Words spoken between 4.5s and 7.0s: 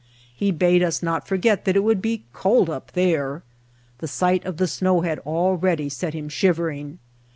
the snow had already set him shivering.